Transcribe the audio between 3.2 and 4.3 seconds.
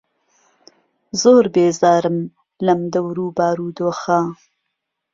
و بارودۆخه